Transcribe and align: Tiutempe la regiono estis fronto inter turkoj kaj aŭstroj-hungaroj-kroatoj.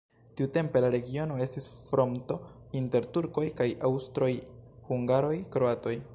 Tiutempe 0.39 0.81
la 0.85 0.87
regiono 0.95 1.37
estis 1.45 1.67
fronto 1.91 2.39
inter 2.81 3.07
turkoj 3.19 3.45
kaj 3.61 3.69
aŭstroj-hungaroj-kroatoj. 3.91 5.97